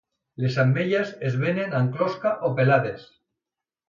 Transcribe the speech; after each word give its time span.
Les 0.43 0.55
ametlles 0.61 1.11
es 1.29 1.37
venen 1.43 1.75
amb 1.79 1.91
closca 1.97 2.31
o 2.49 2.51
pelades. 2.61 3.05